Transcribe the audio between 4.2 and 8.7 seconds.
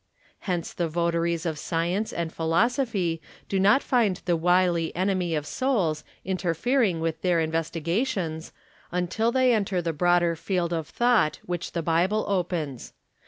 the wily enemy of souls interfering with their investigations,